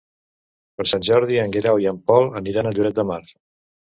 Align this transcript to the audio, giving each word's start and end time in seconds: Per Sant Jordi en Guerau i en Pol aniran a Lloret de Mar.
Per 0.79 0.85
Sant 0.91 1.03
Jordi 1.09 1.37
en 1.41 1.53
Guerau 1.57 1.83
i 1.83 1.85
en 1.93 2.01
Pol 2.11 2.27
aniran 2.41 2.69
a 2.71 2.75
Lloret 2.79 2.99
de 3.01 3.07
Mar. 3.13 3.21